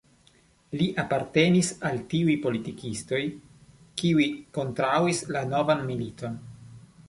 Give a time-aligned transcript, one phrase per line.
[0.77, 3.21] Li apartenis al tiuj politikistoj,
[4.03, 6.45] kiuj kontraŭis la novan militon.